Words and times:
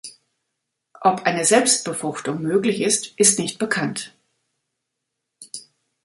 Ob 1.01 1.27
eine 1.27 1.45
Selbstbefruchtung 1.45 2.41
möglich 2.41 2.81
ist, 2.81 3.13
ist 3.19 3.37
nicht 3.37 3.59
bekannt. 3.59 4.15